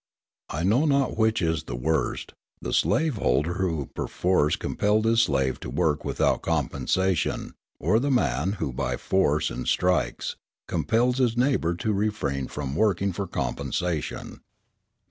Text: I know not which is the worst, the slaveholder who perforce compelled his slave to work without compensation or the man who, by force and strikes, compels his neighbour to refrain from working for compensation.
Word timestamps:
I 0.49 0.63
know 0.63 0.85
not 0.87 1.15
which 1.15 1.43
is 1.43 1.65
the 1.65 1.75
worst, 1.75 2.33
the 2.59 2.73
slaveholder 2.73 3.53
who 3.53 3.85
perforce 3.93 4.55
compelled 4.55 5.05
his 5.05 5.21
slave 5.21 5.59
to 5.59 5.69
work 5.69 6.03
without 6.03 6.41
compensation 6.41 7.53
or 7.77 7.99
the 7.99 8.09
man 8.09 8.53
who, 8.53 8.73
by 8.73 8.97
force 8.97 9.51
and 9.51 9.67
strikes, 9.67 10.37
compels 10.67 11.19
his 11.19 11.37
neighbour 11.37 11.75
to 11.75 11.93
refrain 11.93 12.47
from 12.47 12.75
working 12.75 13.13
for 13.13 13.27
compensation. 13.27 14.41